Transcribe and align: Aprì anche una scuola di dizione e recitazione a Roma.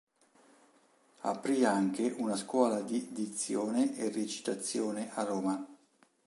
Aprì 1.21 1.63
anche 1.63 2.15
una 2.17 2.35
scuola 2.35 2.81
di 2.81 3.09
dizione 3.11 3.95
e 3.97 4.09
recitazione 4.09 5.11
a 5.13 5.23
Roma. 5.25 5.63